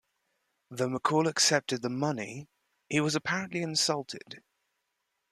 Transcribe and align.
Though 0.71 0.87
McCall 0.89 1.29
accepted 1.29 1.83
the 1.83 1.89
money, 1.91 2.47
he 2.89 2.99
was 3.01 3.13
apparently 3.13 3.61
insulted. 3.61 4.41